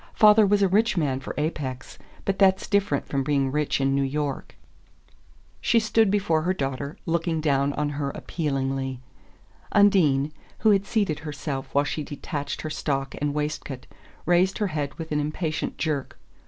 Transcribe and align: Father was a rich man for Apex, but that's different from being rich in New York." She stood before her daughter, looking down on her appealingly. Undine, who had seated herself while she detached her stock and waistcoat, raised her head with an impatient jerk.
Father 0.15 0.47
was 0.47 0.63
a 0.63 0.67
rich 0.67 0.97
man 0.97 1.19
for 1.19 1.35
Apex, 1.37 1.99
but 2.25 2.39
that's 2.39 2.65
different 2.67 3.07
from 3.07 3.23
being 3.23 3.51
rich 3.51 3.79
in 3.79 3.93
New 3.93 4.01
York." 4.01 4.55
She 5.61 5.79
stood 5.79 6.09
before 6.09 6.41
her 6.41 6.55
daughter, 6.55 6.97
looking 7.05 7.39
down 7.39 7.71
on 7.73 7.89
her 7.89 8.09
appealingly. 8.15 8.99
Undine, 9.73 10.33
who 10.61 10.71
had 10.71 10.87
seated 10.87 11.19
herself 11.19 11.69
while 11.75 11.85
she 11.85 12.01
detached 12.03 12.61
her 12.61 12.69
stock 12.71 13.13
and 13.21 13.35
waistcoat, 13.35 13.85
raised 14.25 14.57
her 14.57 14.67
head 14.73 14.91
with 14.95 15.11
an 15.11 15.19
impatient 15.19 15.77
jerk. 15.77 16.17